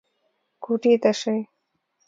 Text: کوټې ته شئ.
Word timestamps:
کوټې 0.63 0.93
ته 1.03 1.11
شئ. 1.19 1.37